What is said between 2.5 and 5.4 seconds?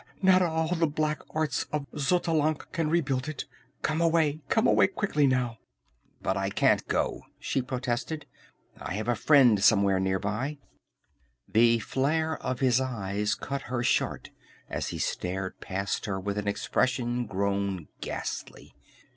can rebuild it! Come away! Come away quickly,